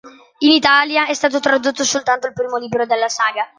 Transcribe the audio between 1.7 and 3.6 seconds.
soltanto il primo libro della saga.